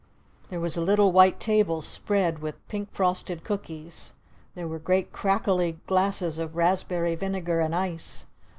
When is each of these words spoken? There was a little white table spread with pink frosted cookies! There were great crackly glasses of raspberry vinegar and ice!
There 0.49 0.59
was 0.59 0.75
a 0.75 0.81
little 0.81 1.11
white 1.11 1.39
table 1.39 1.83
spread 1.83 2.39
with 2.39 2.67
pink 2.67 2.91
frosted 2.91 3.43
cookies! 3.43 4.13
There 4.55 4.67
were 4.67 4.79
great 4.79 5.11
crackly 5.11 5.77
glasses 5.85 6.39
of 6.39 6.55
raspberry 6.55 7.13
vinegar 7.13 7.59
and 7.59 7.75
ice! 7.75 8.25